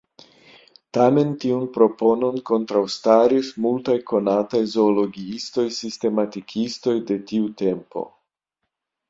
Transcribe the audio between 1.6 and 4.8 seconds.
proponon kontraŭstaris multaj konataj